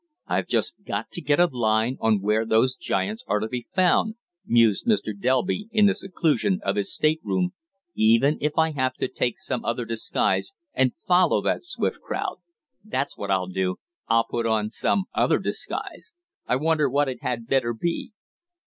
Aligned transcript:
"I've 0.25 0.47
just 0.47 0.83
got 0.83 1.11
to 1.11 1.21
get 1.21 1.39
a 1.39 1.45
line 1.45 1.97
on 2.01 2.21
where 2.21 2.43
those 2.43 2.75
giants 2.75 3.23
are 3.27 3.37
to 3.39 3.47
be 3.47 3.67
found," 3.71 4.15
mused 4.47 4.87
Mr. 4.87 5.13
Delby, 5.15 5.67
in 5.71 5.85
the 5.85 5.93
seclusion 5.93 6.59
of 6.63 6.75
his 6.75 6.91
stateroom, 6.91 7.53
"even 7.93 8.39
if 8.41 8.57
I 8.57 8.71
have 8.71 8.95
to 8.95 9.07
take 9.07 9.37
some 9.37 9.63
other 9.63 9.85
disguise 9.85 10.53
and 10.73 10.93
follow 11.07 11.39
that 11.43 11.63
Swift 11.63 12.01
crowd. 12.01 12.37
That's 12.83 13.15
what 13.15 13.29
I'll 13.29 13.45
do. 13.45 13.75
I'll 14.07 14.25
put 14.27 14.47
on 14.47 14.71
some 14.71 15.03
other 15.13 15.37
disguise! 15.37 16.15
I 16.47 16.55
wonder 16.55 16.89
what 16.89 17.07
it 17.07 17.21
had 17.21 17.45
better 17.45 17.71
be?" 17.71 18.11